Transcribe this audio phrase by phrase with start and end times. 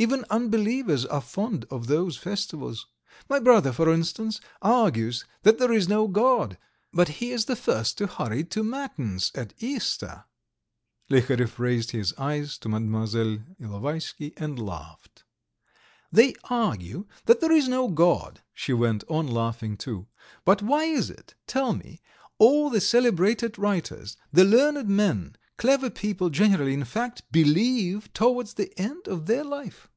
[0.00, 2.86] Even unbelievers are fond of those festivals.
[3.28, 6.56] My brother, for instance, argues that there is no God,
[6.92, 10.26] but he is the first to hurry to Matins at Easter."
[11.10, 13.08] Liharev raised his eyes to Mlle.
[13.60, 15.24] Ilovaisky and laughed.
[16.12, 20.06] "They argue that there is no God," she went on, laughing too,
[20.44, 22.00] "but why is it, tell me,
[22.38, 28.72] all the celebrated writers, the learned men, clever people generally, in fact, believe towards the
[28.80, 29.88] end of their life?"